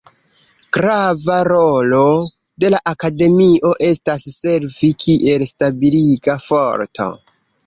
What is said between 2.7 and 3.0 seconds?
la